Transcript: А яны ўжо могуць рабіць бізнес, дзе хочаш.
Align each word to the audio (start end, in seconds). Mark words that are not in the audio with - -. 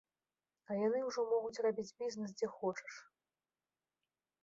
А 0.69 0.77
яны 0.87 0.99
ўжо 1.09 1.25
могуць 1.35 1.61
рабіць 1.67 1.87
бізнес, 2.01 2.29
дзе 2.43 2.53
хочаш. 2.57 3.01